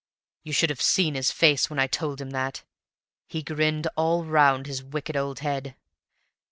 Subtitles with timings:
[0.41, 2.63] You should have seen his face when I told him that!
[3.27, 5.75] He grinned all round his wicked old head.